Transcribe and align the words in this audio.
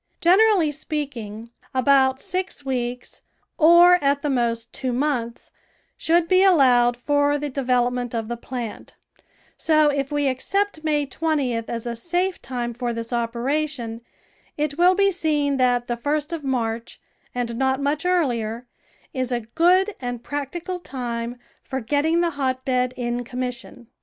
Generally 0.19 0.71
speaking, 0.71 1.51
about 1.75 2.19
six 2.19 2.65
weeks, 2.65 3.21
or 3.59 4.03
at 4.03 4.23
the 4.23 4.31
most 4.31 4.73
two 4.73 4.91
months, 4.91 5.51
should 5.95 6.27
be 6.27 6.41
allowed 6.43 6.97
for 6.97 7.37
the 7.37 7.51
de 7.51 7.61
velopment 7.63 8.15
of 8.15 8.27
the 8.27 8.35
plant; 8.35 8.95
so 9.57 9.89
if 9.89 10.11
we 10.11 10.27
accept 10.27 10.83
May 10.83 11.05
20th 11.05 11.69
as 11.69 11.85
a 11.85 11.95
safe 11.95 12.41
time 12.41 12.73
for 12.73 12.93
this 12.93 13.13
operation, 13.13 14.01
it 14.57 14.75
will 14.75 14.95
be 14.95 15.11
seen 15.11 15.57
that 15.57 15.85
the 15.85 15.97
first 15.97 16.33
of 16.33 16.43
March, 16.43 16.99
and 17.35 17.55
not 17.55 17.79
much 17.79 18.03
earlier, 18.03 18.65
is 19.13 19.31
a 19.31 19.41
good 19.41 19.93
and 19.99 20.23
practical 20.23 20.79
time 20.79 21.37
for 21.61 21.79
getting 21.79 22.21
the 22.21 22.31
hotbed 22.31 22.95
in 22.97 23.23
com 23.23 23.41
mission. 23.41 23.85